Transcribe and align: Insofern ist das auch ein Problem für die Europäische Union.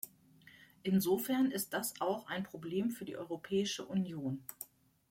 Insofern 0.81 1.51
ist 1.51 1.73
das 1.75 2.01
auch 2.01 2.25
ein 2.25 2.41
Problem 2.41 2.89
für 2.89 3.05
die 3.05 3.17
Europäische 3.17 3.85
Union. 3.85 4.43